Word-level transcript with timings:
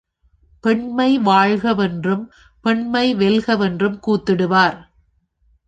பெண்மை 0.63 1.19
வாழ்கவென்றும் 1.19 2.23
பெண்மை 2.65 3.15
வெல்கவென்றும் 3.15 3.99
கூத்திடுவார். 4.07 4.79